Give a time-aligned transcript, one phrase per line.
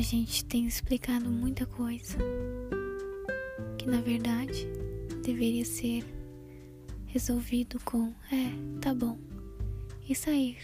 [0.00, 2.16] a gente tem explicado muita coisa
[3.76, 4.66] que na verdade
[5.22, 6.02] deveria ser
[7.04, 9.18] resolvido com é, tá bom,
[10.08, 10.56] e sair.